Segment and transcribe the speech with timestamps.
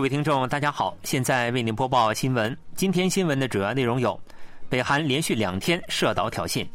[0.00, 2.56] 各位听众，大家好，现在为您播报新闻。
[2.74, 4.18] 今天新闻的主要内容有：
[4.66, 6.66] 北韩连续两天射导挑衅；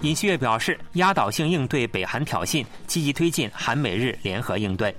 [0.00, 4.90] 尹锡悦表示压倒性应对北韩挑衅，积极推进韩美日联合应对；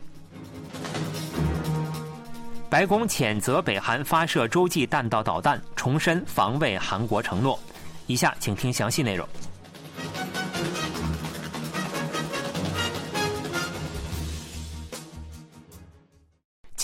[2.69, 7.59] 白宫谴责北韩发射洲际弹道导弹，重申防卫韩国承诺。
[8.05, 9.27] 以下请听详细内容。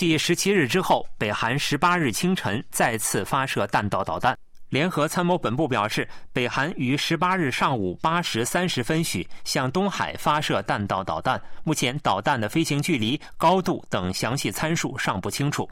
[0.00, 4.34] 继十七日之后，北韩十八日清晨再次发射弹道导弹。
[4.70, 15.68] 联合参谋本部表示，北韩于十八日上午八时三十分许向东海发射弹道导弹，目前导弹的飞行距离、高度等详细参数尚不清楚。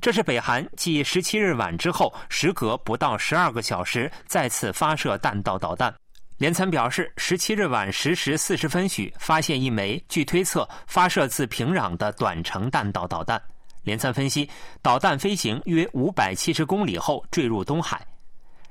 [0.00, 5.94] 这是北韩继十七日晚之后，时隔不到十二个小时再次发射弹道导弹。
[6.38, 13.40] 联参表示，十七日晚十时四十分许发现一枚据推测发射自平壤的短程弹道导弹。
[13.84, 14.46] 联参分析，
[14.82, 18.06] 导弹飞行约五百七十公里后坠入东海。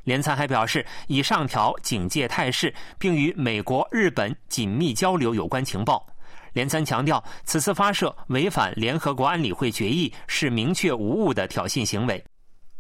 [0.04, 6.06] 联参还表示，已上调警戒态势，并与美国、日本紧密交流有关情报。
[6.54, 12.23] 联参强调，此次发射违反联合国安理会决议，是明确无误的挑衅行为。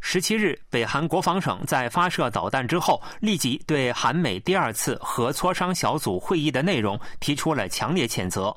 [0.07, 8.55] 十七日，北韩国防省在发射导弹之后，立即对韩美第二次核磋商小组会议的内容提出了强烈谴责。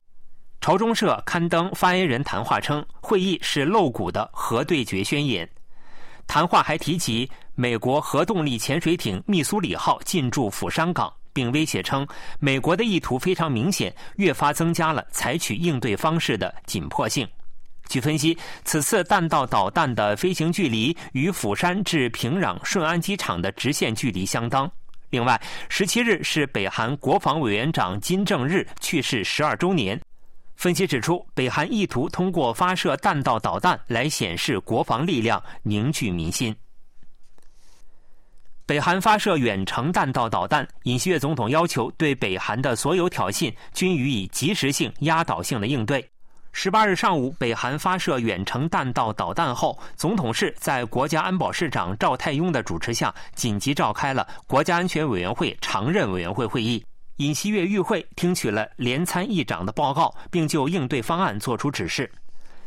[0.61, 5.49] 朝中社刊登发言人谈话称，会议是露骨的核对决宣言。
[6.27, 12.07] 谈话还提及美国核动力潜水艇密苏里号进驻釜山港，并威胁称，
[12.39, 17.27] 美国的意图非常明显，越发增加了采取应对方式的紧迫性。
[17.89, 24.71] 据分析，此次弹道导弹的飞行距离与釜山至平壤顺安机场的直线距离相当。
[25.11, 29.99] 另外，十七日是北韩国防委员长金正日去世十二周年。
[30.55, 36.55] 分析指出，北韩意图通过发射弹道导弹来显示国防力量，凝聚民心。
[38.67, 46.07] 北韩发射远程弹道导弹，尹锡悦总统要求对北韩的所有挑衅均予以及时性、压倒性的应对。
[46.53, 56.85] 十八日上午，北韩发射远程弹道导弹后，总统室在国家安保市长赵泰庸的主持下，紧急召开了国家安全委员会常任委员会会议。
[57.17, 62.11] 尹锡悦与会，听取了联参议长的报告，并就应对方案作出指示。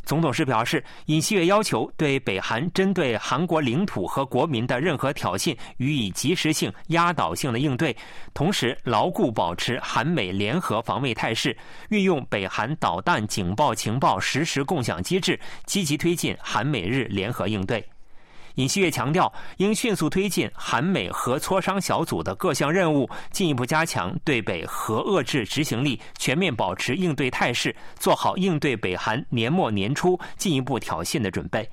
[0.04, 7.96] 总统是表示，尹锡悦要求对北韩针对韩国领土和国民的任何挑衅予以及时性、压倒性的应对，
[8.34, 11.56] 同时牢固保持韩美联合防卫态势，
[11.90, 17.84] 运用北韩导弹警报情报实时共享机制，积极推进韩美日联合应对。
[18.56, 31.70] 尹锡悦强调，应迅速推进韩美核磋商小组的各项任务，进一步加强对北核遏制执行力，全面保持应对态势，做好应对北韩年末年初进一步挑衅的准备。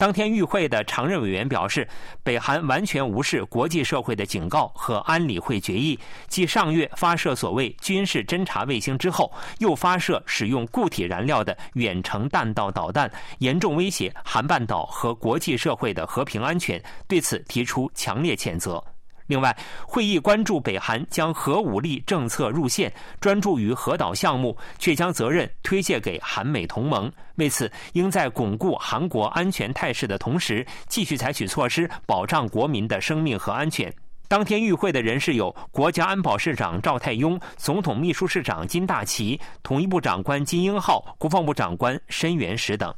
[0.00, 1.86] 当天与会的常任委员表示，
[2.22, 18.82] 北韩完全无视国际社会的警告和安理会决议，继上月发射所谓军事侦察卫星之后，又发射使用固体燃料的远程弹道导弹，严重威胁韩半岛和国际社会的和平安全，对此提出强烈谴责。
[19.30, 27.10] 另外，会议关注北韩将核武力政策入宪，专注于核岛项目，却将责任推卸给韩美同盟。
[27.36, 33.94] 为此，应在巩固韩国安全态势的同时，继续采取措施保障国民的生命和安全。
[34.26, 42.92] 当天与会的人士有国家安保市长赵泰庸、总统秘书市长金大奇、统一部长官金英浩、国防部长官申元石等。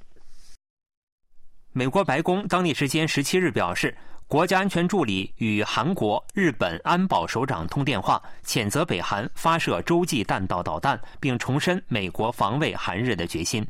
[1.74, 3.94] 美国白宫当地时间十七日表示。
[4.32, 13.62] 国家安全助理与韩国、日本安保首长通电话，谴责北韩发射洲际弹道导弹，并重申美国防卫韩日的决心。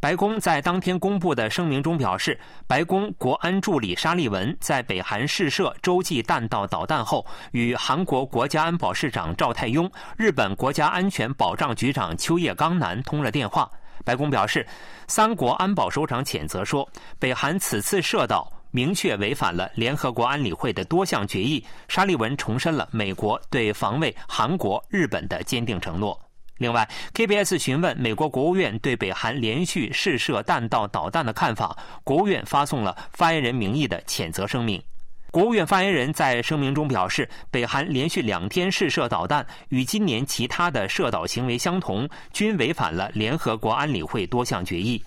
[0.00, 13.70] 白宫在当天公布的声明中表示，白宫国安助理沙利文在北韩试射洲际弹道导弹后，与韩国国家安保市长赵泰庸、日本国家安全保障局长秋叶刚男通了电话。
[14.04, 14.66] 白宫表示，
[15.06, 16.84] 三国安保首长谴责说，
[17.20, 18.50] 北韩此次射导。
[18.74, 21.64] 明确违反了联合国安理会的多项决议。
[21.86, 26.20] 沙利文重申了美国对防卫韩国、日本的坚定承诺。
[26.58, 34.82] 另外，KBS 询问美国国务院对北韩连续试射弹道导弹的看法，国务院发送了发言人名义的谴责声明。
[35.30, 45.00] 国务院发言人在声明中表示，北韩连续两天试射导弹，与今年其他的射导行为相同，均违反了联合国安理会多项决议。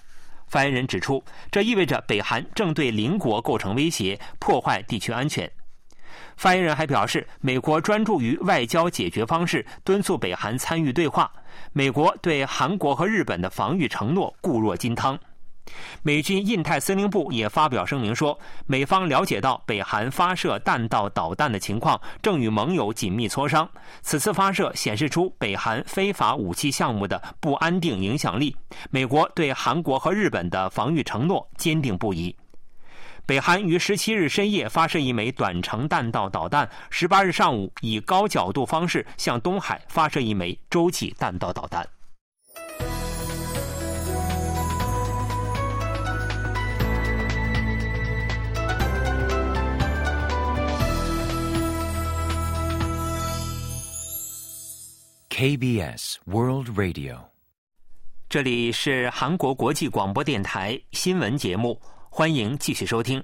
[0.48, 5.50] 发言人指出，这意味着北韩正对邻国构成威胁，破坏地区安全。
[6.36, 11.32] 发言人还表示，美国专注于外交解决方式，敦促北韩参与对话。
[11.74, 15.20] 美国对韩国和日本的防御承诺固若金汤。
[16.02, 23.70] 美军印太司令部也发表声明说，美方了解到北韩发射弹道导弹的情况，正与盟友紧密磋商。
[24.02, 28.56] 此次发射显示出北韩非法武器项目的不安定影响力。
[28.90, 32.36] 美国对韩国和日本的防御承诺坚定不移。
[33.26, 41.86] 北韩于十七日深夜发射一枚短程弹道导弹，十八日上午以高角度方式向东海发射一枚洲际弹道导弹。
[55.40, 57.18] KBS World Radio，
[58.28, 61.80] 这里是韩国国际广播电台新闻节目，
[62.10, 63.24] 欢迎继续收听。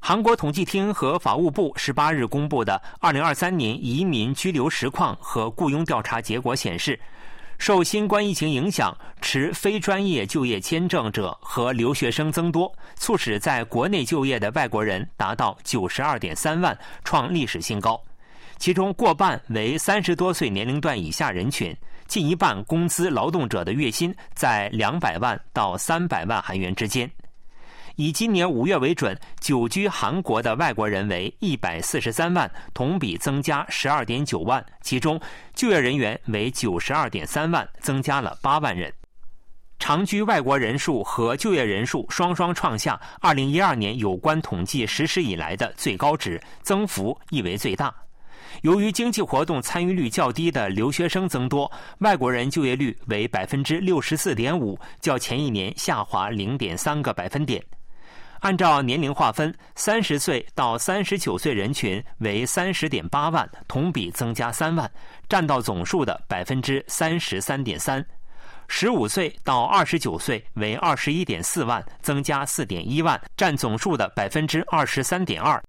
[0.00, 6.98] 韩国统计厅和法务部十八日公布的二零二三年移民居留实况和雇佣调查结果显示，
[7.56, 18.02] 受新冠疫情影响，持非专业就业签证者和留学生增多，促使在国内就业的外国人达到九十二点三万，创历史新高。
[18.60, 21.74] 其中过半为三十多岁年龄段以下人群，
[22.06, 27.10] 近一半工资劳动者的月薪在两百万到三百万韩元之间。
[27.96, 34.62] 以今年五月为准，久居韩国的外国人为一百四十三万，同比增加十二点九万。
[34.82, 35.18] 其中
[35.54, 38.92] 就业人员为九十二点三万，增加了八万人。
[39.78, 47.90] 长居外国人数和就业人数双双创下二零一二年有关统计实施以来的最高值，增幅亦为最大。
[48.62, 57.62] 由于经济活动参与率较低的留学生增多，外国人就业率为百分之六十四点五，较前一年下滑零点三个百分点。
[58.40, 64.90] 按照年龄划分，三十岁到三十九岁人群为三十点八万，同比增加三万，
[65.28, 68.02] 占到总数的百分之三十三点三；
[68.68, 75.62] 十五岁到二十九岁为二十一点四万，增加四点一万，占总数的百分之二十三点二。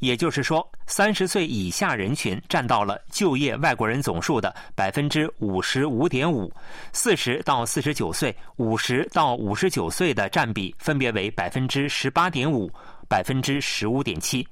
[0.00, 6.52] 也就是说，三十岁以下人群占到了就业外国人总数的百分之五十五点五，
[6.92, 12.70] 四十到四十九岁、五十到五十九岁的占比分别为百分之十八点五、
[13.08, 14.46] 百分之十五点七。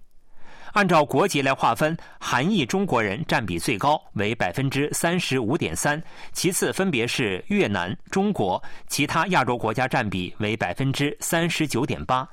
[0.75, 6.01] 按照国籍来划分，韩裔中国人占比最高，为百分之三十五点三，
[6.35, 12.29] 其次分别是越南、中国，其他亚洲国家占比为百分之三十九点八。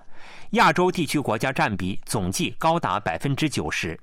[0.55, 3.99] 亚洲地区国家占比总计高达百分之九十，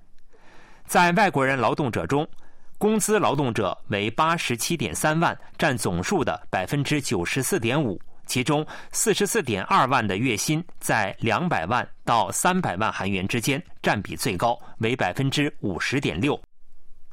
[0.87, 2.29] 在外国人劳动者中，
[2.77, 7.99] 工资劳动者为八十七点三万，占总数的百分之九十四点五。
[8.27, 16.39] 其中四十四点二万的月薪在两百万到三百万韩元之间，占比最高，为百分之五十点六。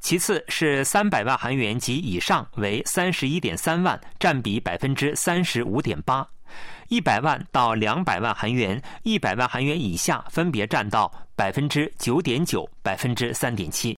[0.01, 6.27] 其次是三百万韩元及以上，为三十一点三万，占比百分之三十五点八。
[6.87, 13.97] 一百万到两百万韩元，一百万韩元以下分别占到百分之九点九、百分之三点七。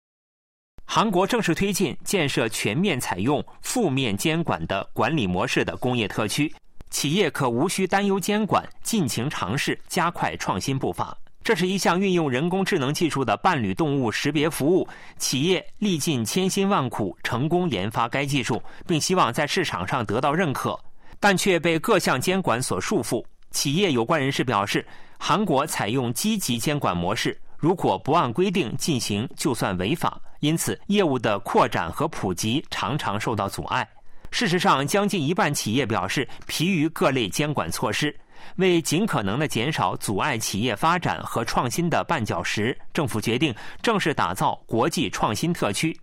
[0.85, 6.52] 韩国正式推进建设全面采用负面监管的管理模式的工业特区，
[6.91, 11.17] 企业可无需担忧监管，尽情尝试，加快创新步伐。
[11.43, 14.87] 这是一项运用人工智能技术的伴侣动物识别服务，
[15.17, 20.79] 企业历尽千辛万苦，成功研发该技术，并希望在市场上得到认可。
[21.20, 23.22] 但却被各项监管所束缚。
[23.50, 24.84] 企业有关人士表示，
[25.19, 30.20] 韩国采用积极监管模式，如果不按规定进行，就算违法。
[30.41, 33.86] 因此，业务的扩展和普及常常受到阻碍。
[34.31, 38.17] 事实上，将近一半企业表示疲于各类监管措施。
[38.56, 45.94] 为尽可能的减少阻碍企业发展和创新的绊脚石，政府决定正式打造国际创新特区。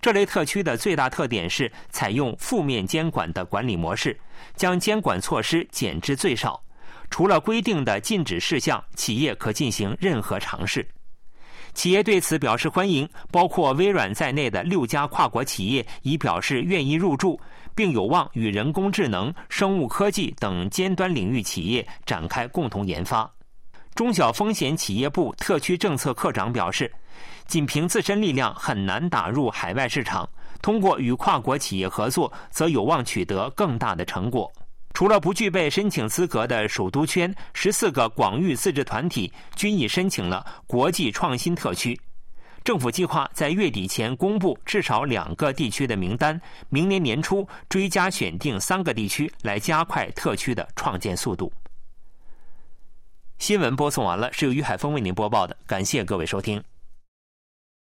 [0.00, 4.18] 这类特区的最大特点是采用负面监管的管理模式，
[4.54, 6.62] 将监管措施减至最少。
[7.10, 10.86] 除了规定的禁止事项，企业可进行任何尝试。
[11.74, 17.40] 企业对此表示欢迎，包括微软在内的六家跨国企业已表示愿意入驻，
[17.74, 23.30] 并有望与人工智能、生物科技等尖端领域企业展开共同研发。
[23.98, 26.88] 中小风险企业部特区政策科长表示。
[27.48, 30.28] 仅凭自身力量很难打入海外市场，
[30.62, 34.48] 通过与跨国企业合作，则有望取得更大的成果。
[34.94, 41.98] 除了不具备申请资格的首都圈，十四个广域自治团体均已申请了国际创新特区。
[42.62, 51.52] 政府计划在月底前公布至少两个地区的名单，明年年初追加选定三个地区，来加快特区的创建速度。
[53.38, 56.62] 新闻播送完了，是由于海峰为您播报的，感谢各位收听。